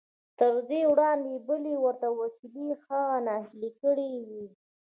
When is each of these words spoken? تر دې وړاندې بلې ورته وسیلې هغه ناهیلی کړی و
تر 0.39 0.53
دې 0.69 0.81
وړاندې 0.91 1.33
بلې 1.47 1.75
ورته 1.85 2.07
وسیلې 2.19 2.67
هغه 2.85 3.15
ناهیلی 3.27 3.71
کړی 3.81 4.11
و 4.27 4.29